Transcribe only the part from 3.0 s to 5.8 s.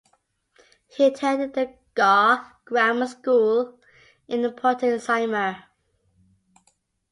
school in Pontycymer.